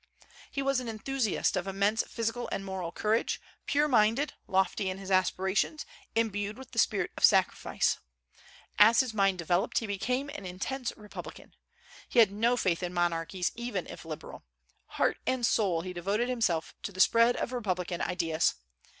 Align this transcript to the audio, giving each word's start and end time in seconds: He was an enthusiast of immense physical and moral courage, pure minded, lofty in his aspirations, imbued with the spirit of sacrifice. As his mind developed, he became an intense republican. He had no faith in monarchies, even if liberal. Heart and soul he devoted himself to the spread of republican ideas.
He 0.49 0.63
was 0.63 0.79
an 0.79 0.87
enthusiast 0.89 1.55
of 1.55 1.67
immense 1.67 2.01
physical 2.01 2.49
and 2.51 2.65
moral 2.65 2.91
courage, 2.91 3.39
pure 3.67 3.87
minded, 3.87 4.33
lofty 4.47 4.89
in 4.89 4.97
his 4.97 5.11
aspirations, 5.11 5.85
imbued 6.15 6.57
with 6.57 6.71
the 6.71 6.79
spirit 6.79 7.11
of 7.15 7.23
sacrifice. 7.23 7.99
As 8.79 9.01
his 9.01 9.13
mind 9.13 9.37
developed, 9.37 9.77
he 9.77 9.85
became 9.85 10.29
an 10.29 10.43
intense 10.43 10.91
republican. 10.97 11.53
He 12.09 12.17
had 12.17 12.31
no 12.31 12.57
faith 12.57 12.81
in 12.81 12.95
monarchies, 12.95 13.51
even 13.53 13.85
if 13.85 14.03
liberal. 14.03 14.43
Heart 14.87 15.19
and 15.27 15.45
soul 15.45 15.81
he 15.81 15.93
devoted 15.93 16.29
himself 16.29 16.73
to 16.81 16.91
the 16.91 16.99
spread 16.99 17.35
of 17.35 17.51
republican 17.53 18.01
ideas. 18.01 18.55